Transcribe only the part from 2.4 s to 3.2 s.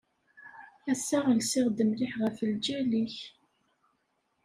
lǧal-ik.